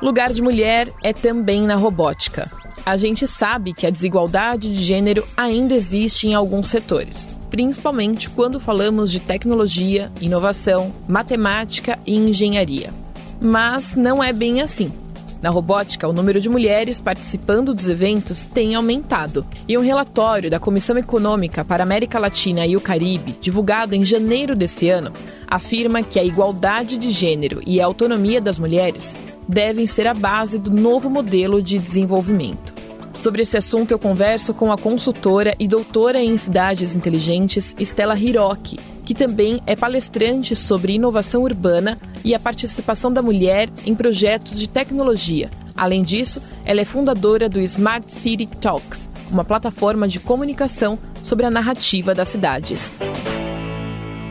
Lugar 0.00 0.32
de 0.32 0.40
mulher 0.40 0.92
é 1.02 1.12
também 1.12 1.66
na 1.66 1.74
robótica. 1.74 2.50
A 2.86 2.96
gente 2.96 3.26
sabe 3.26 3.74
que 3.74 3.86
a 3.86 3.90
desigualdade 3.90 4.72
de 4.72 4.82
gênero 4.82 5.26
ainda 5.36 5.74
existe 5.74 6.26
em 6.26 6.34
alguns 6.34 6.68
setores, 6.68 7.38
principalmente 7.50 8.30
quando 8.30 8.60
falamos 8.60 9.10
de 9.10 9.20
tecnologia, 9.20 10.10
inovação, 10.20 10.92
matemática 11.06 11.98
e 12.06 12.14
engenharia. 12.14 12.90
Mas 13.40 13.94
não 13.94 14.24
é 14.24 14.32
bem 14.32 14.62
assim. 14.62 14.90
Na 15.40 15.50
robótica, 15.50 16.08
o 16.08 16.12
número 16.12 16.40
de 16.40 16.48
mulheres 16.48 17.00
participando 17.00 17.72
dos 17.72 17.88
eventos 17.88 18.44
tem 18.44 18.74
aumentado. 18.74 19.46
E 19.68 19.78
um 19.78 19.82
relatório 19.82 20.50
da 20.50 20.58
Comissão 20.58 20.98
Econômica 20.98 21.64
para 21.64 21.82
a 21.82 21.86
América 21.86 22.18
Latina 22.18 22.66
e 22.66 22.76
o 22.76 22.80
Caribe, 22.80 23.36
divulgado 23.40 23.94
em 23.94 24.04
janeiro 24.04 24.56
deste 24.56 24.88
ano, 24.88 25.12
afirma 25.46 26.02
que 26.02 26.18
a 26.18 26.24
igualdade 26.24 26.98
de 26.98 27.10
gênero 27.10 27.62
e 27.64 27.80
a 27.80 27.86
autonomia 27.86 28.40
das 28.40 28.58
mulheres 28.58 29.16
devem 29.48 29.86
ser 29.86 30.06
a 30.08 30.14
base 30.14 30.58
do 30.58 30.70
novo 30.70 31.08
modelo 31.08 31.62
de 31.62 31.78
desenvolvimento. 31.78 32.87
Sobre 33.18 33.42
esse 33.42 33.56
assunto, 33.56 33.90
eu 33.90 33.98
converso 33.98 34.54
com 34.54 34.70
a 34.70 34.78
consultora 34.78 35.52
e 35.58 35.66
doutora 35.66 36.20
em 36.20 36.36
cidades 36.36 36.94
inteligentes, 36.94 37.74
Stella 37.80 38.16
Hiroki, 38.16 38.76
que 39.04 39.12
também 39.12 39.60
é 39.66 39.74
palestrante 39.74 40.54
sobre 40.54 40.94
inovação 40.94 41.42
urbana 41.42 41.98
e 42.24 42.32
a 42.32 42.38
participação 42.38 43.12
da 43.12 43.20
mulher 43.20 43.68
em 43.84 43.94
projetos 43.94 44.58
de 44.58 44.68
tecnologia. 44.68 45.50
Além 45.76 46.04
disso, 46.04 46.40
ela 46.64 46.80
é 46.80 46.84
fundadora 46.84 47.48
do 47.48 47.60
Smart 47.60 48.10
City 48.10 48.46
Talks, 48.46 49.10
uma 49.30 49.44
plataforma 49.44 50.06
de 50.06 50.20
comunicação 50.20 50.96
sobre 51.24 51.44
a 51.44 51.50
narrativa 51.50 52.14
das 52.14 52.28
cidades. 52.28 52.96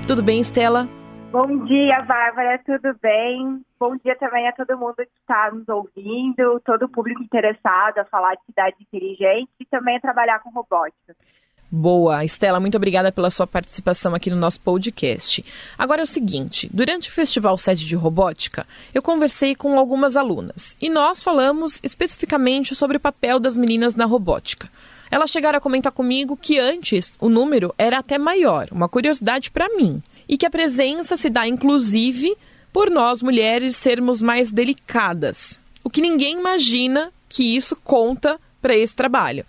Tudo 0.08 0.24
bem, 0.24 0.40
Stella? 0.40 0.88
Bom 1.32 1.66
dia, 1.66 2.02
Bárbara, 2.04 2.62
tudo 2.66 2.96
bem? 3.02 3.67
Bom 3.80 3.96
dia 3.98 4.16
também 4.16 4.48
a 4.48 4.52
todo 4.52 4.78
mundo 4.78 4.96
que 4.96 5.20
está 5.22 5.52
nos 5.52 5.70
ouvindo, 5.70 6.60
todo 6.66 6.86
o 6.86 6.90
público 6.90 7.22
interessado 7.22 8.00
a 8.00 8.06
falar 8.06 8.34
de 8.36 8.46
cidade 8.46 8.76
inteligente 8.82 9.50
e 9.60 9.66
também 9.66 9.98
a 9.98 10.02
trabalhar 10.02 10.40
com 10.40 10.50
robótica. 10.50 11.16
Boa, 11.70 12.24
Estela, 12.24 12.62
muito 12.62 12.78
obrigada 12.78 13.12
pela 13.12 13.30
sua 13.30 13.46
participação 13.46 14.16
aqui 14.16 14.30
no 14.30 14.38
nosso 14.38 14.60
podcast. 14.62 15.44
Agora 15.78 16.02
é 16.02 16.04
o 16.04 16.08
seguinte: 16.08 16.70
durante 16.74 17.10
o 17.10 17.12
Festival 17.12 17.58
Sede 17.58 17.86
de 17.86 17.96
Robótica, 17.96 18.66
eu 18.94 19.02
conversei 19.02 19.54
com 19.54 19.78
algumas 19.78 20.16
alunas 20.16 20.76
e 20.82 20.90
nós 20.90 21.22
falamos 21.22 21.80
especificamente 21.84 22.74
sobre 22.74 22.98
o 22.98 23.02
papel 23.02 23.38
das 23.38 23.58
meninas 23.58 23.96
na 23.96 24.06
robótica. 24.06 24.70
Elas 25.12 25.30
chegaram 25.30 25.58
a 25.58 25.62
comentar 25.62 25.92
comigo 25.92 26.38
que 26.38 26.58
antes 26.58 27.18
o 27.20 27.30
número 27.30 27.76
era 27.78 28.00
até 28.00 28.18
maior, 28.18 28.70
uma 28.72 28.90
curiosidade 28.90 29.52
para 29.52 29.70
mim 29.76 30.02
e 30.28 30.38
que 30.38 30.46
a 30.46 30.50
presença 30.50 31.16
se 31.16 31.30
dá 31.30 31.48
inclusive 31.48 32.36
por 32.78 32.92
nós 32.92 33.24
mulheres 33.24 33.76
sermos 33.76 34.22
mais 34.22 34.52
delicadas. 34.52 35.60
O 35.84 35.90
que 35.90 36.00
ninguém 36.00 36.38
imagina 36.38 37.12
que 37.28 37.58
isso 37.58 37.76
conta 37.76 38.40
para 38.62 38.76
esse 38.76 38.96
trabalho. 38.96 39.44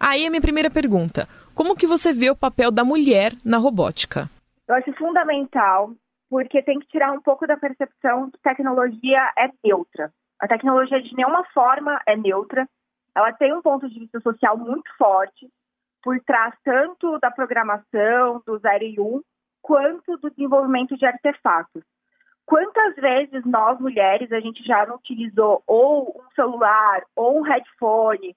Aí 0.00 0.26
a 0.26 0.30
minha 0.30 0.42
primeira 0.42 0.68
pergunta: 0.68 1.28
como 1.54 1.76
que 1.76 1.86
você 1.86 2.12
vê 2.12 2.28
o 2.28 2.34
papel 2.34 2.72
da 2.72 2.82
mulher 2.82 3.34
na 3.44 3.56
robótica? 3.56 4.28
Eu 4.66 4.74
acho 4.74 4.92
fundamental, 4.94 5.92
porque 6.28 6.60
tem 6.60 6.80
que 6.80 6.88
tirar 6.88 7.12
um 7.12 7.20
pouco 7.20 7.46
da 7.46 7.56
percepção 7.56 8.32
que 8.32 8.38
tecnologia 8.42 9.32
é 9.38 9.48
neutra. 9.64 10.10
A 10.40 10.48
tecnologia 10.48 11.00
de 11.00 11.14
nenhuma 11.14 11.44
forma 11.54 12.00
é 12.04 12.16
neutra. 12.16 12.68
Ela 13.16 13.32
tem 13.32 13.54
um 13.54 13.62
ponto 13.62 13.88
de 13.88 13.96
vista 13.96 14.18
social 14.18 14.58
muito 14.58 14.90
forte 14.98 15.48
por 16.02 16.18
trás 16.24 16.52
tanto 16.64 17.16
da 17.20 17.30
programação, 17.30 18.42
do 18.44 18.58
0 18.58 18.82
e 18.82 18.98
1, 18.98 19.20
quanto 19.62 20.16
do 20.16 20.28
desenvolvimento 20.30 20.96
de 20.96 21.06
artefatos. 21.06 21.84
Quantas 22.46 22.94
vezes 22.96 23.44
nós, 23.44 23.78
mulheres, 23.80 24.30
a 24.32 24.40
gente 24.40 24.62
já 24.64 24.84
não 24.86 24.96
utilizou 24.96 25.62
ou 25.66 26.20
um 26.20 26.30
celular, 26.34 27.02
ou 27.14 27.38
um 27.38 27.42
headphone, 27.42 28.36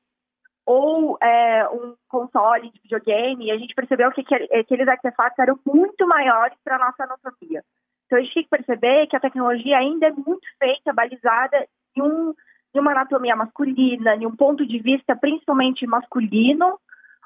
ou 0.65 1.17
é, 1.21 1.67
um 1.69 1.95
console 2.07 2.71
de 2.71 2.79
videogame, 2.81 3.45
e 3.45 3.51
a 3.51 3.57
gente 3.57 3.75
percebeu 3.75 4.11
que 4.11 4.25
aqueles 4.57 4.87
artefatos 4.87 5.37
eram 5.37 5.59
muito 5.65 6.07
maiores 6.07 6.57
para 6.63 6.75
a 6.75 6.79
nossa 6.79 7.03
anatomia. 7.03 7.63
Então, 8.05 8.19
a 8.19 8.21
gente 8.21 8.33
tem 8.33 8.43
que 8.43 8.49
perceber 8.49 9.07
que 9.07 9.15
a 9.15 9.19
tecnologia 9.19 9.77
ainda 9.77 10.07
é 10.07 10.11
muito 10.11 10.47
feita, 10.59 10.93
balizada 10.93 11.67
em, 11.95 12.01
um, 12.01 12.33
em 12.73 12.79
uma 12.79 12.91
anatomia 12.91 13.35
masculina, 13.35 14.15
em 14.15 14.25
um 14.25 14.35
ponto 14.35 14.65
de 14.65 14.79
vista 14.79 15.15
principalmente 15.15 15.85
masculino, 15.87 16.79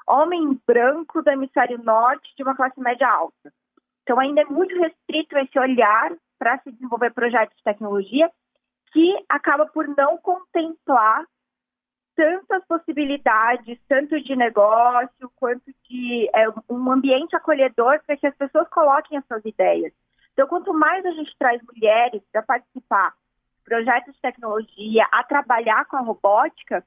homem 0.06 0.58
branco 0.66 1.22
do 1.22 1.30
hemisfério 1.30 1.78
norte, 1.82 2.34
de 2.36 2.42
uma 2.42 2.56
classe 2.56 2.80
média 2.80 3.08
alta. 3.08 3.52
Então, 4.02 4.18
ainda 4.18 4.40
é 4.40 4.46
muito 4.46 4.76
restrito 4.76 5.36
esse 5.38 5.58
olhar 5.58 6.12
para 6.40 6.58
se 6.60 6.72
desenvolver 6.72 7.12
projetos 7.12 7.54
de 7.54 7.62
tecnologia 7.62 8.30
que 8.92 9.14
acaba 9.28 9.66
por 9.66 9.86
não 9.86 10.16
contemplar 10.16 11.24
tantas 12.16 12.64
possibilidades, 12.66 13.78
tanto 13.86 14.20
de 14.20 14.34
negócio 14.34 15.30
quanto 15.36 15.70
de 15.88 16.28
é, 16.34 16.48
um 16.68 16.90
ambiente 16.90 17.36
acolhedor 17.36 18.00
para 18.04 18.16
que 18.16 18.26
as 18.26 18.34
pessoas 18.36 18.68
coloquem 18.70 19.18
as 19.18 19.26
suas 19.26 19.44
ideias. 19.44 19.92
Então, 20.32 20.48
quanto 20.48 20.72
mais 20.72 21.04
a 21.04 21.10
gente 21.12 21.36
traz 21.38 21.60
mulheres 21.62 22.22
para 22.32 22.42
participar 22.42 23.10
de 23.58 23.64
projetos 23.64 24.14
de 24.14 24.20
tecnologia, 24.20 25.06
a 25.12 25.22
trabalhar 25.22 25.84
com 25.84 25.96
a 25.96 26.00
robótica, 26.00 26.84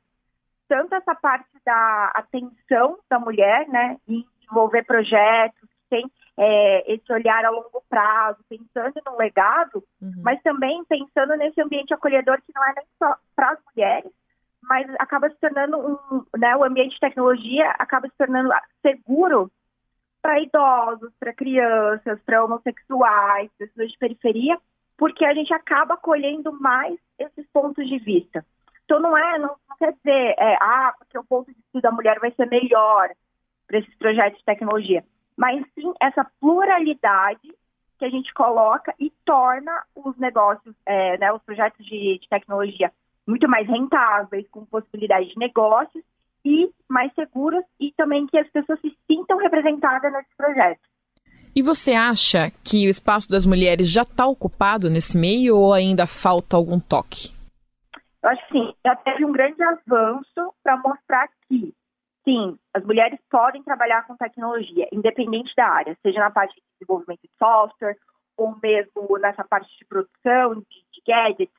tanto 0.68 0.96
essa 0.96 1.16
parte 1.16 1.48
da 1.66 2.12
atenção 2.16 2.98
da 3.10 3.20
mulher, 3.20 3.68
né, 3.70 3.98
em 4.08 4.26
desenvolver 4.40 4.84
projetos 4.84 5.70
tem 5.94 6.12
é, 6.38 6.94
esse 6.94 7.14
olhar 7.14 7.46
a 7.46 7.52
longo 7.52 7.84
prazo, 7.88 8.40
pensando 8.50 9.00
no 9.06 9.16
legado, 9.16 9.84
uhum. 10.02 10.22
mas 10.24 10.42
também 10.42 10.84
pensando 10.86 11.36
nesse 11.38 11.62
ambiente 11.62 11.94
acolhedor 11.94 12.42
que 12.42 12.52
não 12.56 12.64
é 12.64 12.74
nem 12.76 12.86
só 12.98 13.16
para 13.36 13.52
as 13.52 13.60
mulheres, 13.68 14.12
mas 14.64 14.90
acaba 14.98 15.30
se 15.30 15.36
tornando 15.40 15.78
um, 15.78 16.26
né, 16.36 16.56
o 16.56 16.64
ambiente 16.64 16.94
de 16.94 17.00
tecnologia 17.00 17.70
acaba 17.78 18.08
se 18.08 18.18
tornando 18.18 18.50
seguro 18.82 19.52
para 20.22 20.40
idosos, 20.40 21.12
para 21.20 21.34
crianças, 21.34 22.20
para 22.26 22.44
homossexuais, 22.44 23.52
pessoas 23.58 23.92
de 23.92 23.98
periferia, 24.00 24.58
porque 24.98 25.26
a 25.26 25.34
gente 25.34 25.54
acaba 25.54 25.94
acolhendo 25.96 26.52
mais 26.60 26.98
esses 27.20 27.46
pontos 27.52 27.88
de 27.88 28.00
vista. 28.00 28.44
Então 28.86 29.00
não 29.00 29.16
é, 29.16 29.38
não, 29.38 29.56
não 29.70 29.78
quer 29.78 29.94
dizer, 29.94 30.34
é, 30.40 30.56
ah, 30.60 30.96
porque 30.98 31.18
o 31.20 31.24
ponto 31.24 31.48
de 31.52 31.58
vista 31.58 31.82
da 31.82 31.92
mulher 31.92 32.20
vai 32.20 32.32
ser 32.32 32.48
melhor 32.48 33.10
para 33.68 33.80
esses 33.80 33.96
projetos 33.98 34.40
de 34.40 34.46
tecnologia 34.46 35.04
mas 35.38 35.64
sim 35.76 35.94
essa 36.02 36.26
pluralidade 36.40 37.54
que 37.98 38.06
a 38.06 38.10
gente 38.10 38.34
coloca 38.34 38.94
e 39.00 39.12
torna 39.26 39.72
os 39.96 40.18
negócios, 40.18 40.76
é, 40.86 41.18
né, 41.18 41.32
os 41.32 41.42
projetos 41.44 41.86
de, 41.86 42.20
de 42.20 42.28
tecnologia 42.30 42.92
muito 43.26 43.48
mais 43.48 43.68
rentáveis, 43.68 44.48
com 44.50 44.66
possibilidade 44.66 45.30
de 45.30 45.38
negócios 45.38 46.04
e 46.44 46.70
mais 46.90 47.14
seguros 47.14 47.64
e 47.80 47.92
também 47.94 48.28
que 48.28 48.38
as 48.38 48.50
pessoas 48.50 48.80
se 48.82 48.94
sintam 49.10 49.38
representadas 49.38 50.12
nesses 50.12 50.36
projetos. 50.36 50.84
E 51.56 51.62
você 51.62 51.94
acha 51.94 52.52
que 52.64 52.88
o 52.88 52.90
espaço 52.90 53.30
das 53.30 53.46
mulheres 53.46 53.90
já 53.90 54.02
está 54.02 54.26
ocupado 54.26 54.90
nesse 54.90 55.18
meio 55.18 55.56
ou 55.56 55.72
ainda 55.72 56.08
falta 56.08 56.58
algum 56.58 56.80
toque? 56.80 57.32
Eu 58.24 58.30
acho 58.30 58.48
que 58.48 58.54
sim, 58.54 58.74
já 58.86 58.96
teve 58.96 59.24
um 59.24 59.32
grande 59.32 59.62
avanço 59.62 60.54
para 60.64 60.78
mostrar 60.78 61.28
que 61.48 61.74
sim, 62.24 62.58
as 62.74 62.84
mulheres 62.84 63.20
podem 63.30 63.64
trabalhar 63.64 64.06
com 64.08 64.16
tecnologia, 64.16 64.88
independente 64.92 65.54
da 65.56 65.68
área, 65.68 65.98
seja 66.02 66.20
na 66.20 66.32
parte 66.32 66.56
de 66.56 66.62
desenvolvimento 66.80 67.22
de 67.22 67.32
software, 67.38 67.98
ou 68.38 68.58
mesmo 68.62 69.18
nessa 69.20 69.44
parte 69.44 69.70
de 69.78 69.86
produção, 69.86 70.56
de, 70.56 70.86
de 70.92 71.02
gadgets, 71.06 71.54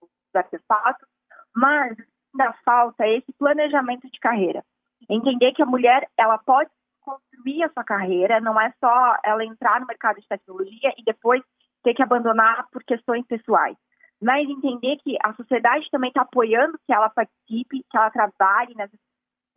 dos 0.00 0.34
artefatos, 0.34 1.08
mas 1.54 1.96
ainda 2.34 2.52
falta 2.64 3.06
esse 3.08 3.32
planejamento 3.38 4.10
de 4.10 4.20
carreira. 4.20 4.64
Entender 5.08 5.52
que 5.52 5.62
a 5.62 5.66
mulher 5.66 6.06
ela 6.16 6.38
pode 6.38 6.70
construir 7.00 7.62
a 7.62 7.70
sua 7.70 7.84
carreira, 7.84 8.40
não 8.40 8.60
é 8.60 8.72
só 8.78 9.16
ela 9.24 9.44
entrar 9.44 9.80
no 9.80 9.86
mercado 9.86 10.20
de 10.20 10.28
tecnologia 10.28 10.92
e 10.98 11.04
depois 11.04 11.42
ter 11.82 11.94
que 11.94 12.02
abandonar 12.02 12.68
por 12.70 12.82
questões 12.84 13.26
pessoais. 13.26 13.76
Mas 14.20 14.48
entender 14.48 14.96
que 14.98 15.16
a 15.22 15.32
sociedade 15.34 15.88
também 15.90 16.08
está 16.08 16.22
apoiando 16.22 16.78
que 16.86 16.92
ela 16.92 17.08
participe, 17.08 17.84
que 17.88 17.96
ela 17.96 18.10
trabalhe 18.10 18.74
nessas 18.74 18.98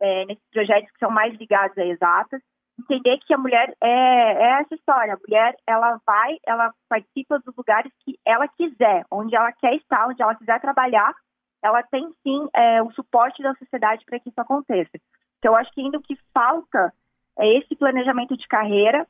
é, 0.02 0.26
nesses 0.26 0.44
projetos 0.52 0.90
que 0.90 0.98
são 0.98 1.10
mais 1.10 1.32
ligados 1.38 1.78
a 1.78 1.86
exatas, 1.86 2.42
entender 2.78 3.18
que 3.18 3.32
a 3.32 3.38
mulher 3.38 3.72
é, 3.80 3.88
é, 3.88 4.60
essa 4.60 4.74
história. 4.74 5.14
A 5.14 5.18
mulher, 5.18 5.54
ela 5.66 6.00
vai, 6.04 6.36
ela 6.44 6.72
participa 6.88 7.38
dos 7.38 7.54
lugares 7.56 7.92
que 8.04 8.18
ela 8.26 8.48
quiser, 8.48 9.04
onde 9.10 9.36
ela 9.36 9.52
quer 9.52 9.74
estar, 9.76 10.08
onde 10.08 10.20
ela 10.20 10.34
quiser 10.34 10.60
trabalhar, 10.60 11.14
ela 11.62 11.82
tem 11.84 12.10
sim 12.22 12.48
é, 12.52 12.82
o 12.82 12.90
suporte 12.90 13.40
da 13.42 13.54
sociedade 13.54 14.04
para 14.04 14.18
que 14.18 14.28
isso 14.28 14.40
aconteça. 14.40 14.90
Então, 15.38 15.52
eu 15.52 15.56
acho 15.56 15.70
que 15.72 15.80
ainda 15.80 15.98
o 15.98 16.02
que 16.02 16.16
falta 16.34 16.92
é 17.38 17.58
esse 17.58 17.76
planejamento 17.76 18.36
de 18.36 18.46
carreira, 18.48 19.06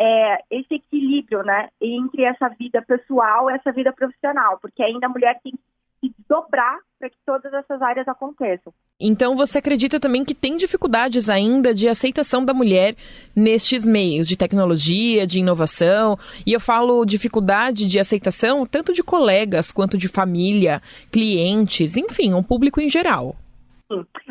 é, 0.00 0.38
esse 0.50 0.74
equilíbrio, 0.74 1.44
né, 1.44 1.68
entre 1.80 2.24
essa 2.24 2.48
vida 2.48 2.82
pessoal 2.82 3.48
e 3.48 3.54
essa 3.54 3.70
vida 3.70 3.92
profissional, 3.92 4.58
porque 4.58 4.82
ainda 4.82 5.06
a 5.06 5.10
mulher 5.10 5.38
tem 5.42 5.52
que 5.52 5.71
se 6.02 6.12
dobrar 6.28 6.78
para 6.98 7.08
que 7.08 7.16
todas 7.24 7.52
essas 7.52 7.80
áreas 7.80 8.06
aconteçam. 8.08 8.72
Então 9.00 9.36
você 9.36 9.58
acredita 9.58 10.00
também 10.00 10.24
que 10.24 10.34
tem 10.34 10.56
dificuldades 10.56 11.28
ainda 11.28 11.74
de 11.74 11.88
aceitação 11.88 12.44
da 12.44 12.52
mulher 12.52 12.94
nestes 13.34 13.86
meios 13.86 14.28
de 14.28 14.36
tecnologia, 14.36 15.26
de 15.26 15.38
inovação? 15.38 16.16
E 16.46 16.52
eu 16.52 16.60
falo 16.60 17.04
dificuldade 17.04 17.86
de 17.86 17.98
aceitação 17.98 18.66
tanto 18.66 18.92
de 18.92 19.02
colegas 19.02 19.70
quanto 19.70 19.96
de 19.96 20.08
família, 20.08 20.80
clientes, 21.10 21.96
enfim, 21.96 22.34
um 22.34 22.42
público 22.42 22.80
em 22.80 22.90
geral. 22.90 23.36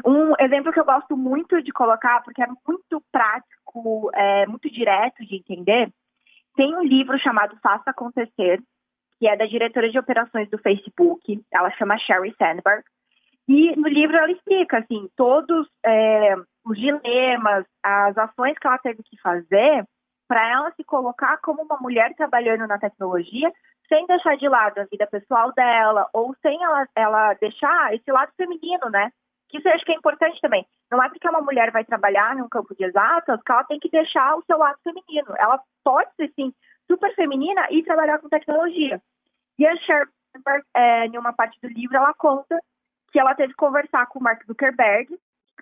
Um 0.05 0.33
exemplo 0.39 0.71
que 0.71 0.79
eu 0.79 0.85
gosto 0.85 1.15
muito 1.15 1.61
de 1.61 1.71
colocar, 1.71 2.23
porque 2.23 2.41
é 2.41 2.47
muito 2.67 3.03
prático, 3.11 4.09
é 4.15 4.47
muito 4.47 4.69
direto 4.71 5.23
de 5.25 5.35
entender, 5.35 5.91
tem 6.55 6.75
um 6.75 6.83
livro 6.83 7.17
chamado 7.19 7.57
Faça 7.61 7.91
Acontecer, 7.91 8.61
que 9.21 9.27
é 9.27 9.37
da 9.37 9.45
diretora 9.45 9.87
de 9.87 9.99
operações 9.99 10.49
do 10.49 10.57
Facebook, 10.57 11.39
ela 11.53 11.69
chama 11.77 11.95
Sherry 11.99 12.33
Sandberg, 12.39 12.83
e 13.47 13.75
no 13.75 13.87
livro 13.87 14.17
ela 14.17 14.31
explica, 14.31 14.79
assim, 14.79 15.07
todos 15.15 15.67
é, 15.85 16.35
os 16.65 16.75
dilemas, 16.75 17.63
as 17.83 18.17
ações 18.17 18.57
que 18.57 18.65
ela 18.65 18.79
teve 18.79 19.03
que 19.03 19.21
fazer 19.21 19.85
para 20.27 20.49
ela 20.49 20.71
se 20.71 20.83
colocar 20.83 21.37
como 21.37 21.61
uma 21.61 21.77
mulher 21.77 22.15
trabalhando 22.15 22.65
na 22.65 22.79
tecnologia, 22.79 23.53
sem 23.87 24.07
deixar 24.07 24.37
de 24.37 24.49
lado 24.49 24.79
a 24.79 24.85
vida 24.85 25.05
pessoal 25.05 25.53
dela, 25.53 26.09
ou 26.13 26.35
sem 26.41 26.63
ela, 26.63 26.87
ela 26.95 27.33
deixar 27.35 27.93
esse 27.93 28.11
lado 28.11 28.31
feminino, 28.35 28.89
né? 28.89 29.11
Que 29.49 29.59
isso 29.59 29.67
eu 29.67 29.73
acho 29.73 29.85
que 29.85 29.91
é 29.91 29.95
importante 29.95 30.41
também. 30.41 30.65
Não 30.89 31.03
é 31.03 31.09
porque 31.09 31.29
uma 31.29 31.41
mulher 31.41 31.69
vai 31.69 31.85
trabalhar 31.85 32.35
num 32.35 32.49
campo 32.49 32.73
de 32.73 32.85
exatas 32.85 33.39
que 33.43 33.51
ela 33.51 33.65
tem 33.65 33.79
que 33.79 33.89
deixar 33.89 34.35
o 34.35 34.43
seu 34.45 34.57
lado 34.57 34.79
feminino. 34.83 35.35
Ela 35.37 35.61
pode 35.83 36.09
ser, 36.15 36.31
sim, 36.35 36.51
super 36.91 37.15
feminina 37.15 37.67
e 37.69 37.83
trabalhar 37.83 38.19
com 38.19 38.27
tecnologia. 38.27 39.01
E 39.57 39.65
a 39.65 39.75
Sherpa, 39.77 40.11
é, 40.75 41.05
em 41.05 41.17
uma 41.17 41.31
parte 41.31 41.57
do 41.61 41.69
livro, 41.69 41.95
ela 41.95 42.13
conta 42.13 42.59
que 43.11 43.19
ela 43.19 43.33
teve 43.35 43.53
que 43.53 43.57
conversar 43.57 44.05
com 44.07 44.19
o 44.19 44.23
Mark 44.23 44.45
Zuckerberg. 44.45 45.17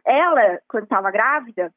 Ela, 0.06 0.60
quando 0.68 0.84
estava 0.84 1.12
grávida, 1.12 1.72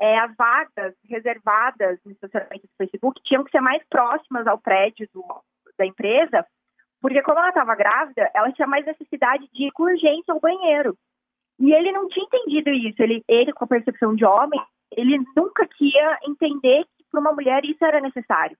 é, 0.00 0.18
as 0.18 0.34
vagas 0.36 0.94
reservadas 1.08 1.98
no 2.04 2.12
estacionamento 2.12 2.66
do 2.66 2.76
Facebook 2.76 3.20
tinham 3.24 3.44
que 3.44 3.50
ser 3.50 3.60
mais 3.60 3.82
próximas 3.88 4.46
ao 4.46 4.58
prédio 4.58 5.08
do, 5.12 5.24
da 5.76 5.86
empresa, 5.86 6.44
porque 7.00 7.22
como 7.22 7.38
ela 7.38 7.48
estava 7.48 7.74
grávida, 7.74 8.30
ela 8.34 8.52
tinha 8.52 8.66
mais 8.66 8.84
necessidade 8.84 9.48
de 9.52 9.66
ir 9.66 9.72
com 9.72 9.84
urgência 9.84 10.32
ao 10.32 10.40
banheiro. 10.40 10.96
E 11.58 11.72
ele 11.72 11.92
não 11.92 12.08
tinha 12.08 12.24
entendido 12.24 12.70
isso. 12.70 13.02
Ele, 13.02 13.22
ele 13.28 13.52
com 13.52 13.64
a 13.64 13.68
percepção 13.68 14.14
de 14.14 14.24
homem, 14.24 14.60
ele 14.92 15.18
nunca 15.36 15.68
ia 15.80 16.18
entender 16.24 16.84
que 16.96 17.04
para 17.10 17.20
uma 17.20 17.32
mulher 17.32 17.64
isso 17.64 17.84
era 17.84 18.00
necessário. 18.00 18.56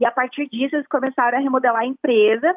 E 0.00 0.06
a 0.06 0.10
partir 0.10 0.48
disso, 0.48 0.74
eles 0.74 0.88
começaram 0.88 1.38
a 1.38 1.40
remodelar 1.40 1.82
a 1.82 1.86
empresa 1.86 2.54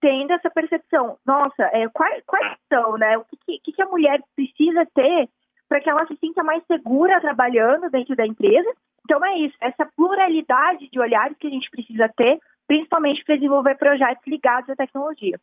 tendo 0.00 0.32
essa 0.32 0.50
percepção, 0.50 1.16
nossa, 1.26 1.62
é, 1.72 1.88
quais, 1.88 2.22
quais 2.26 2.58
são, 2.70 2.98
né? 2.98 3.16
O 3.16 3.24
que, 3.24 3.58
que, 3.58 3.72
que 3.72 3.82
a 3.82 3.86
mulher 3.86 4.20
precisa 4.36 4.86
ter 4.94 5.30
para 5.66 5.80
que 5.80 5.88
ela 5.88 6.06
se 6.06 6.14
sinta 6.16 6.42
mais 6.42 6.62
segura 6.66 7.22
trabalhando 7.22 7.88
dentro 7.90 8.14
da 8.14 8.26
empresa? 8.26 8.68
Então 9.02 9.24
é 9.24 9.38
isso, 9.38 9.54
essa 9.62 9.88
pluralidade 9.96 10.90
de 10.90 11.00
olhares 11.00 11.36
que 11.38 11.46
a 11.46 11.50
gente 11.50 11.70
precisa 11.70 12.06
ter, 12.14 12.38
principalmente 12.66 13.24
para 13.24 13.36
desenvolver 13.36 13.76
projetos 13.76 14.26
ligados 14.26 14.68
à 14.68 14.76
tecnologia. 14.76 15.40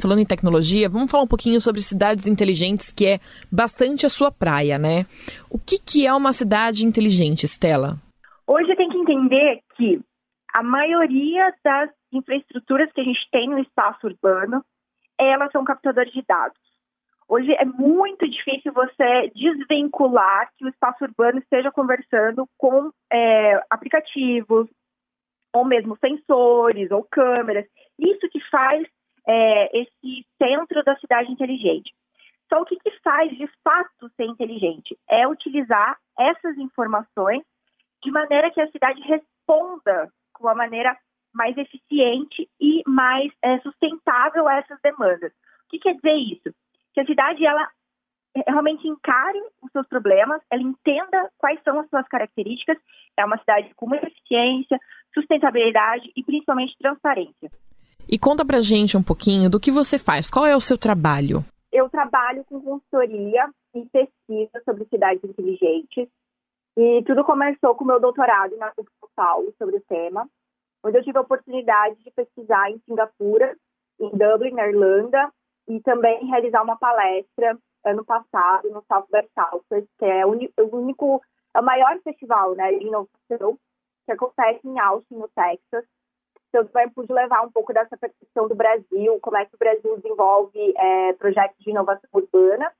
Falando 0.00 0.20
em 0.20 0.26
tecnologia, 0.26 0.88
vamos 0.88 1.10
falar 1.10 1.24
um 1.24 1.28
pouquinho 1.28 1.60
sobre 1.60 1.82
cidades 1.82 2.26
inteligentes, 2.26 2.90
que 2.90 3.06
é 3.06 3.18
bastante 3.52 4.06
a 4.06 4.10
sua 4.10 4.32
praia, 4.32 4.78
né? 4.78 5.04
O 5.50 5.58
que, 5.58 5.76
que 5.78 6.06
é 6.06 6.14
uma 6.14 6.32
cidade 6.32 6.86
inteligente, 6.86 7.46
Stella? 7.46 7.96
Hoje 8.46 8.74
tem 8.74 8.88
que 8.88 8.96
entender 8.96 9.60
que 9.76 10.00
a 10.52 10.62
maioria 10.62 11.54
das 11.62 11.90
infraestruturas 12.12 12.90
que 12.92 13.00
a 13.00 13.04
gente 13.04 13.28
tem 13.30 13.48
no 13.48 13.58
espaço 13.58 14.06
urbano, 14.06 14.64
elas 15.18 15.50
são 15.52 15.64
captadores 15.64 16.12
de 16.12 16.22
dados. 16.26 16.58
Hoje 17.28 17.52
é 17.52 17.64
muito 17.64 18.26
difícil 18.28 18.72
você 18.72 19.30
desvincular 19.34 20.50
que 20.56 20.64
o 20.64 20.68
espaço 20.68 21.04
urbano 21.04 21.38
esteja 21.38 21.70
conversando 21.70 22.48
com 22.56 22.90
é, 23.12 23.60
aplicativos, 23.68 24.68
ou 25.52 25.64
mesmo 25.64 25.96
sensores 25.98 26.90
ou 26.90 27.06
câmeras. 27.10 27.66
Isso 27.98 28.28
que 28.30 28.40
faz 28.48 28.86
é, 29.26 29.78
esse 29.78 30.26
centro 30.40 30.82
da 30.84 30.96
cidade 30.96 31.30
inteligente. 31.30 31.92
Só 32.48 32.62
o 32.62 32.64
que, 32.64 32.76
que 32.76 32.90
faz 33.02 33.30
de 33.36 33.46
fato 33.62 34.10
ser 34.16 34.24
inteligente? 34.24 34.96
É 35.08 35.28
utilizar 35.28 35.98
essas 36.18 36.56
informações 36.56 37.42
de 38.02 38.10
maneira 38.10 38.50
que 38.50 38.60
a 38.60 38.70
cidade 38.70 39.00
responda 39.02 40.10
com 40.38 40.46
uma 40.46 40.54
maneira 40.54 40.96
mais 41.34 41.56
eficiente 41.56 42.48
e 42.60 42.82
mais 42.86 43.30
é, 43.42 43.58
sustentável 43.60 44.48
essas 44.48 44.78
demandas. 44.82 45.32
O 45.66 45.68
que 45.70 45.78
quer 45.78 45.94
dizer 45.94 46.14
isso? 46.14 46.54
Que 46.94 47.00
a 47.00 47.06
cidade 47.06 47.44
ela 47.44 47.68
é, 48.34 48.50
realmente 48.50 48.86
encare 48.86 49.38
os 49.62 49.70
seus 49.72 49.86
problemas, 49.88 50.40
ela 50.50 50.62
entenda 50.62 51.30
quais 51.38 51.60
são 51.62 51.78
as 51.80 51.88
suas 51.88 52.06
características. 52.08 52.78
É 53.16 53.24
uma 53.24 53.38
cidade 53.38 53.72
com 53.74 53.86
muita 53.86 54.06
eficiência, 54.06 54.78
sustentabilidade 55.14 56.10
e 56.16 56.22
principalmente 56.22 56.76
transparência. 56.78 57.50
E 58.08 58.18
conta 58.18 58.44
pra 58.44 58.62
gente 58.62 58.96
um 58.96 59.02
pouquinho 59.02 59.50
do 59.50 59.60
que 59.60 59.70
você 59.70 59.98
faz. 59.98 60.30
Qual 60.30 60.46
é 60.46 60.56
o 60.56 60.60
seu 60.60 60.78
trabalho? 60.78 61.44
Eu 61.70 61.90
trabalho 61.90 62.42
com 62.44 62.60
consultoria 62.60 63.48
e 63.74 63.84
pesquisa 63.86 64.62
sobre 64.64 64.86
cidades 64.86 65.22
inteligentes. 65.22 66.08
E 66.76 67.02
tudo 67.04 67.24
começou 67.24 67.74
com 67.74 67.84
o 67.84 67.86
meu 67.86 68.00
doutorado 68.00 68.56
na 68.56 68.70
PUC 68.70 68.88
Paulo 69.18 69.52
sobre 69.58 69.78
o 69.78 69.80
tema 69.80 70.28
onde 70.84 70.98
eu 70.98 71.02
tive 71.02 71.18
a 71.18 71.22
oportunidade 71.22 71.96
de 72.02 72.10
pesquisar 72.12 72.70
em 72.70 72.78
Singapura, 72.80 73.56
em 73.98 74.10
Dublin, 74.10 74.52
na 74.52 74.68
Irlanda, 74.68 75.32
e 75.66 75.80
também 75.80 76.24
realizar 76.26 76.62
uma 76.62 76.78
palestra 76.78 77.58
ano 77.84 78.04
passado 78.04 78.70
no 78.70 78.82
South 78.86 79.06
by 79.10 79.28
Southwest, 79.34 79.88
que 79.98 80.04
é 80.04 80.24
o 80.24 80.30
único, 80.72 81.20
é 81.54 81.60
o 81.60 81.64
maior 81.64 81.98
festival 82.02 82.54
né, 82.54 82.72
de 82.72 82.86
inovação 82.86 83.58
que 84.06 84.12
acontece 84.12 84.60
em 84.66 84.78
Austin, 84.78 85.16
no 85.16 85.28
Texas. 85.28 85.84
Então, 86.48 86.64
também 86.66 86.88
pude 86.90 87.12
levar 87.12 87.42
um 87.42 87.50
pouco 87.50 87.74
dessa 87.74 87.96
percepção 87.96 88.48
do 88.48 88.54
Brasil, 88.54 89.18
como 89.20 89.36
é 89.36 89.44
que 89.44 89.54
o 89.54 89.58
Brasil 89.58 89.96
desenvolve 89.96 90.74
é, 90.76 91.12
projetos 91.14 91.58
de 91.58 91.70
inovação 91.70 92.08
urbana, 92.12 92.72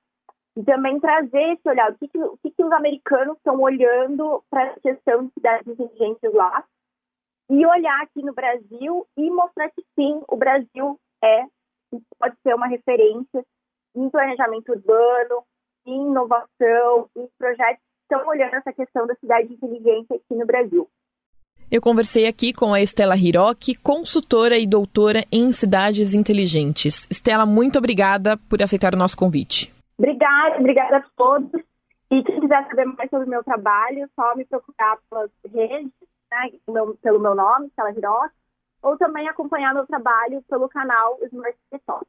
e 0.56 0.64
também 0.64 0.98
trazer 0.98 1.52
esse 1.52 1.68
olhar, 1.68 1.92
o 1.92 1.98
que, 1.98 2.08
que, 2.08 2.18
o 2.18 2.36
que, 2.38 2.50
que 2.50 2.64
os 2.64 2.72
americanos 2.72 3.36
estão 3.36 3.60
olhando 3.60 4.42
para 4.50 4.72
a 4.72 4.80
questão 4.80 5.26
de 5.26 5.32
cidades 5.34 5.66
inteligentes 5.68 6.32
lá, 6.32 6.64
e 7.50 7.64
olhar 7.64 8.02
aqui 8.02 8.22
no 8.22 8.34
Brasil 8.34 9.06
e 9.16 9.30
mostrar 9.30 9.70
que 9.70 9.82
sim, 9.94 10.22
o 10.28 10.36
Brasil 10.36 10.98
é 11.22 11.46
pode 12.18 12.36
ser 12.42 12.54
uma 12.54 12.66
referência 12.66 13.44
em 13.96 14.10
planejamento 14.10 14.70
urbano, 14.70 15.42
em 15.86 16.06
inovação, 16.06 17.08
em 17.16 17.26
projetos 17.38 17.82
que 17.82 18.14
estão 18.14 18.28
olhando 18.28 18.54
essa 18.54 18.72
questão 18.72 19.06
da 19.06 19.14
cidade 19.14 19.52
inteligente 19.52 20.12
aqui 20.12 20.34
no 20.34 20.44
Brasil. 20.44 20.88
Eu 21.70 21.82
conversei 21.82 22.26
aqui 22.26 22.52
com 22.52 22.72
a 22.72 22.80
Estela 22.80 23.16
Hiroki, 23.16 23.74
consultora 23.74 24.56
e 24.56 24.66
doutora 24.66 25.24
em 25.30 25.52
cidades 25.52 26.14
inteligentes. 26.14 27.06
Estela, 27.10 27.44
muito 27.44 27.78
obrigada 27.78 28.36
por 28.48 28.62
aceitar 28.62 28.94
o 28.94 28.98
nosso 28.98 29.16
convite. 29.16 29.77
Obrigada, 29.98 30.58
obrigada 30.58 30.96
a 30.98 31.04
todos. 31.16 31.50
E 32.10 32.22
quem 32.22 32.40
quiser 32.40 32.66
saber 32.68 32.84
mais 32.86 33.10
sobre 33.10 33.26
o 33.26 33.30
meu 33.30 33.42
trabalho, 33.42 34.08
só 34.14 34.34
me 34.36 34.44
procurar 34.44 34.96
pelas 35.10 35.30
redes 35.44 35.92
né, 36.30 36.50
pelo 37.02 37.18
meu 37.18 37.34
nome, 37.34 37.68
Stella 37.68 37.90
Hiroshi, 37.90 38.34
ou 38.82 38.96
também 38.96 39.28
acompanhar 39.28 39.74
meu 39.74 39.86
trabalho 39.86 40.42
pelo 40.48 40.68
canal 40.68 41.18
Smart 41.24 41.58
Talk. 41.84 42.06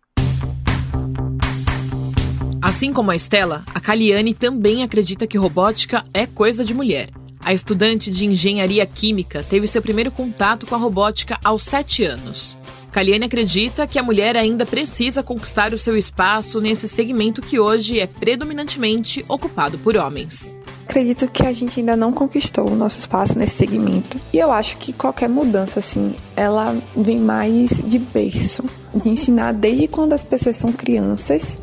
Assim 2.61 2.93
como 2.93 3.09
a 3.09 3.15
Estela, 3.15 3.63
a 3.73 3.79
Caliane 3.79 4.35
também 4.35 4.83
acredita 4.83 5.25
que 5.25 5.37
robótica 5.37 6.03
é 6.13 6.27
coisa 6.27 6.63
de 6.63 6.73
mulher. 6.73 7.09
A 7.43 7.53
estudante 7.53 8.11
de 8.11 8.25
engenharia 8.25 8.85
química 8.85 9.43
teve 9.43 9.67
seu 9.67 9.81
primeiro 9.81 10.11
contato 10.11 10.67
com 10.67 10.75
a 10.75 10.77
robótica 10.77 11.39
aos 11.43 11.63
7 11.63 12.03
anos. 12.03 12.57
Caliane 12.91 13.25
acredita 13.25 13.85
que 13.85 13.99
a 13.99 14.03
mulher 14.03 14.35
ainda 14.35 14.65
precisa 14.65 15.21
conquistar 15.21 15.73
o 15.73 15.79
seu 15.79 15.97
espaço 15.97 16.59
nesse 16.59 16.87
segmento 16.87 17.41
que 17.41 17.59
hoje 17.59 17.99
é 17.99 18.07
predominantemente 18.07 19.23
ocupado 19.27 19.77
por 19.77 19.95
homens. 19.95 20.57
Acredito 20.85 21.27
que 21.27 21.45
a 21.45 21.53
gente 21.53 21.79
ainda 21.79 21.95
não 21.95 22.11
conquistou 22.11 22.67
o 22.67 22.75
nosso 22.75 22.97
espaço 22.97 23.37
nesse 23.37 23.57
segmento. 23.57 24.17
E 24.33 24.39
eu 24.39 24.51
acho 24.51 24.75
que 24.77 24.91
qualquer 24.91 25.29
mudança, 25.29 25.79
assim, 25.79 26.15
ela 26.35 26.75
vem 26.95 27.19
mais 27.19 27.79
de 27.85 27.99
berço. 27.99 28.63
De 28.95 29.07
ensinar 29.07 29.53
desde 29.53 29.87
quando 29.87 30.13
as 30.13 30.23
pessoas 30.23 30.57
são 30.57 30.71
crianças 30.71 31.59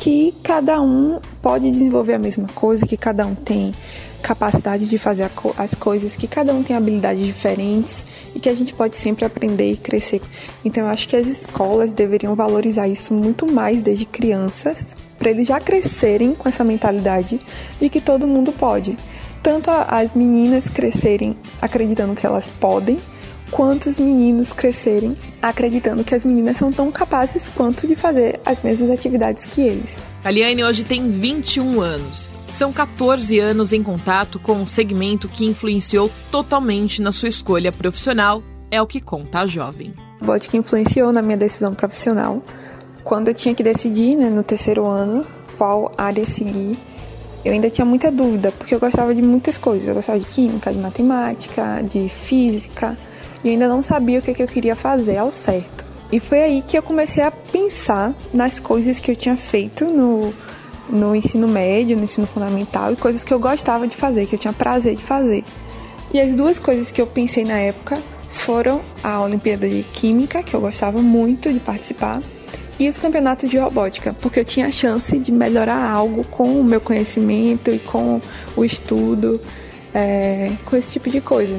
que 0.00 0.34
cada 0.42 0.80
um 0.80 1.20
pode 1.42 1.70
desenvolver 1.70 2.14
a 2.14 2.18
mesma 2.18 2.48
coisa, 2.54 2.86
que 2.86 2.96
cada 2.96 3.26
um 3.26 3.34
tem 3.34 3.74
capacidade 4.22 4.86
de 4.86 4.96
fazer 4.96 5.30
as 5.58 5.74
coisas, 5.74 6.16
que 6.16 6.26
cada 6.26 6.54
um 6.54 6.62
tem 6.62 6.74
habilidades 6.74 7.22
diferentes 7.22 8.06
e 8.34 8.40
que 8.40 8.48
a 8.48 8.54
gente 8.54 8.72
pode 8.72 8.96
sempre 8.96 9.26
aprender 9.26 9.72
e 9.72 9.76
crescer. 9.76 10.22
Então 10.64 10.84
eu 10.84 10.88
acho 10.88 11.06
que 11.06 11.16
as 11.16 11.26
escolas 11.26 11.92
deveriam 11.92 12.34
valorizar 12.34 12.88
isso 12.88 13.12
muito 13.12 13.50
mais 13.52 13.82
desde 13.82 14.06
crianças 14.06 14.96
para 15.18 15.28
eles 15.28 15.46
já 15.46 15.60
crescerem 15.60 16.34
com 16.34 16.48
essa 16.48 16.64
mentalidade 16.64 17.38
de 17.78 17.88
que 17.90 18.00
todo 18.00 18.26
mundo 18.26 18.52
pode. 18.52 18.96
Tanto 19.42 19.70
as 19.70 20.14
meninas 20.14 20.70
crescerem 20.70 21.36
acreditando 21.60 22.14
que 22.14 22.24
elas 22.24 22.48
podem, 22.48 22.96
quantos 23.50 23.98
meninos 23.98 24.52
crescerem 24.52 25.16
acreditando 25.42 26.04
que 26.04 26.14
as 26.14 26.24
meninas 26.24 26.56
são 26.56 26.72
tão 26.72 26.90
capazes 26.90 27.48
quanto 27.48 27.86
de 27.86 27.96
fazer 27.96 28.40
as 28.44 28.62
mesmas 28.62 28.90
atividades 28.90 29.44
que 29.44 29.60
eles. 29.60 29.98
A 30.24 30.30
Liane 30.30 30.64
hoje 30.64 30.84
tem 30.84 31.10
21 31.10 31.80
anos. 31.80 32.30
São 32.48 32.72
14 32.72 33.38
anos 33.38 33.72
em 33.72 33.82
contato 33.82 34.38
com 34.38 34.54
um 34.54 34.66
segmento 34.66 35.28
que 35.28 35.44
influenciou 35.44 36.10
totalmente 36.30 37.02
na 37.02 37.12
sua 37.12 37.28
escolha 37.28 37.72
profissional, 37.72 38.42
é 38.70 38.80
o 38.80 38.86
que 38.86 39.00
conta 39.00 39.40
a 39.40 39.46
jovem. 39.46 39.94
Robótica 40.20 40.56
influenciou 40.56 41.12
na 41.12 41.22
minha 41.22 41.36
decisão 41.36 41.74
profissional. 41.74 42.42
Quando 43.02 43.28
eu 43.28 43.34
tinha 43.34 43.54
que 43.54 43.62
decidir, 43.62 44.16
né, 44.16 44.28
no 44.28 44.42
terceiro 44.42 44.86
ano, 44.86 45.26
qual 45.56 45.92
área 45.96 46.24
seguir, 46.26 46.78
eu 47.44 47.52
ainda 47.52 47.70
tinha 47.70 47.84
muita 47.84 48.10
dúvida, 48.12 48.52
porque 48.52 48.74
eu 48.74 48.78
gostava 48.78 49.14
de 49.14 49.22
muitas 49.22 49.56
coisas. 49.56 49.88
Eu 49.88 49.94
gostava 49.94 50.20
de 50.20 50.26
química, 50.26 50.72
de 50.72 50.78
matemática, 50.78 51.82
de 51.82 52.08
física, 52.08 52.96
e 53.44 53.50
ainda 53.50 53.68
não 53.68 53.82
sabia 53.82 54.18
o 54.18 54.22
que, 54.22 54.34
que 54.34 54.42
eu 54.42 54.48
queria 54.48 54.74
fazer 54.74 55.16
ao 55.16 55.32
certo. 55.32 55.84
E 56.12 56.18
foi 56.18 56.42
aí 56.42 56.62
que 56.66 56.76
eu 56.76 56.82
comecei 56.82 57.22
a 57.22 57.30
pensar 57.30 58.14
nas 58.34 58.58
coisas 58.58 58.98
que 58.98 59.10
eu 59.10 59.16
tinha 59.16 59.36
feito 59.36 59.84
no, 59.86 60.34
no 60.88 61.14
ensino 61.14 61.46
médio, 61.46 61.96
no 61.96 62.04
ensino 62.04 62.26
fundamental, 62.26 62.92
e 62.92 62.96
coisas 62.96 63.22
que 63.22 63.32
eu 63.32 63.38
gostava 63.38 63.86
de 63.86 63.96
fazer, 63.96 64.26
que 64.26 64.34
eu 64.34 64.38
tinha 64.38 64.52
prazer 64.52 64.96
de 64.96 65.02
fazer. 65.02 65.44
E 66.12 66.20
as 66.20 66.34
duas 66.34 66.58
coisas 66.58 66.90
que 66.90 67.00
eu 67.00 67.06
pensei 67.06 67.44
na 67.44 67.58
época 67.58 67.98
foram 68.30 68.80
a 69.02 69.20
Olimpíada 69.20 69.68
de 69.68 69.82
Química, 69.84 70.42
que 70.42 70.54
eu 70.54 70.60
gostava 70.60 71.00
muito 71.00 71.52
de 71.52 71.60
participar, 71.60 72.20
e 72.78 72.88
os 72.88 72.98
campeonatos 72.98 73.48
de 73.48 73.58
robótica, 73.58 74.14
porque 74.20 74.40
eu 74.40 74.44
tinha 74.44 74.66
a 74.66 74.70
chance 74.70 75.16
de 75.18 75.30
melhorar 75.30 75.88
algo 75.88 76.24
com 76.24 76.60
o 76.60 76.64
meu 76.64 76.80
conhecimento 76.80 77.70
e 77.70 77.78
com 77.78 78.18
o 78.56 78.64
estudo, 78.64 79.40
é, 79.94 80.50
com 80.64 80.76
esse 80.76 80.92
tipo 80.92 81.10
de 81.10 81.20
coisa. 81.20 81.58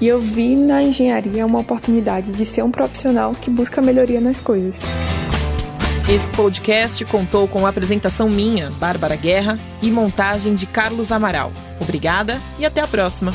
E 0.00 0.06
eu 0.06 0.20
vi 0.20 0.56
na 0.56 0.82
engenharia 0.82 1.46
uma 1.46 1.60
oportunidade 1.60 2.32
de 2.32 2.44
ser 2.44 2.62
um 2.62 2.70
profissional 2.70 3.32
que 3.32 3.50
busca 3.50 3.80
melhoria 3.80 4.20
nas 4.20 4.40
coisas. 4.40 4.82
Esse 6.08 6.26
podcast 6.28 7.02
contou 7.06 7.48
com 7.48 7.64
a 7.64 7.70
apresentação 7.70 8.28
minha, 8.28 8.70
Bárbara 8.72 9.16
Guerra, 9.16 9.58
e 9.80 9.90
montagem 9.90 10.54
de 10.54 10.66
Carlos 10.66 11.10
Amaral. 11.10 11.50
Obrigada 11.80 12.40
e 12.58 12.66
até 12.66 12.82
a 12.82 12.86
próxima! 12.86 13.32